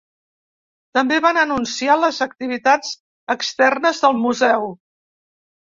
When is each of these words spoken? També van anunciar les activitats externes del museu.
També 0.97 1.19
van 1.25 1.39
anunciar 1.41 1.99
les 2.05 2.23
activitats 2.27 2.95
externes 3.37 4.03
del 4.09 4.21
museu. 4.25 4.69